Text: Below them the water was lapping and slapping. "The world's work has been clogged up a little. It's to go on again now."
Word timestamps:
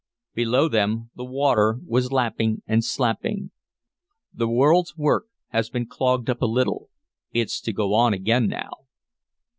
Below 0.33 0.67
them 0.67 1.11
the 1.15 1.23
water 1.23 1.77
was 1.85 2.11
lapping 2.11 2.63
and 2.65 2.83
slapping. 2.83 3.51
"The 4.33 4.47
world's 4.47 4.97
work 4.97 5.25
has 5.49 5.69
been 5.69 5.85
clogged 5.85 6.27
up 6.27 6.41
a 6.41 6.47
little. 6.47 6.89
It's 7.33 7.61
to 7.61 7.71
go 7.71 7.93
on 7.93 8.11
again 8.11 8.47
now." 8.47 8.71